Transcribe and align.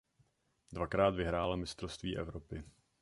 Dvakrát 0.71 1.15
vyhrála 1.15 1.55
mistrovství 1.55 2.17
Evropy. 2.17 2.63